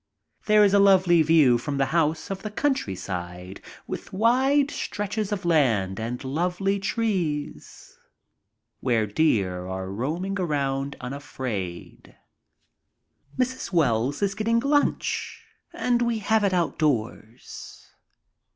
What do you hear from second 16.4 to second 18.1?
it outdoors.